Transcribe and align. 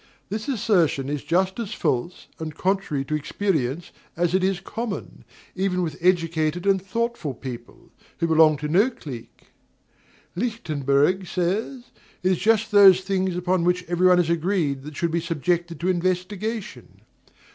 This 0.29 0.47
assertion 0.47 1.09
is 1.09 1.23
just 1.23 1.59
as 1.59 1.75
false 1.75 2.25
and 2.39 2.55
contrary 2.55 3.05
to 3.05 3.13
experience 3.13 3.91
as 4.17 4.33
it 4.33 4.43
is 4.43 4.59
common, 4.59 5.25
even 5.53 5.83
with 5.83 5.95
educated 6.01 6.65
and 6.65 6.81
thoughtful 6.81 7.35
people, 7.35 7.91
who 8.17 8.25
belong 8.25 8.57
to 8.57 8.67
no 8.67 8.89
clique. 8.89 9.49
Lichtenburg 10.35 11.27
says: 11.27 11.91
"It 12.23 12.31
is 12.31 12.39
just 12.39 12.71
those 12.71 13.01
things 13.01 13.35
upon 13.35 13.63
which 13.63 13.83
everybody 13.87 14.23
is 14.23 14.29
agreed 14.31 14.81
that 14.85 14.97
should 14.97 15.11
be 15.11 15.21
subjected 15.21 15.79
to 15.79 15.87
investigation." 15.89 17.01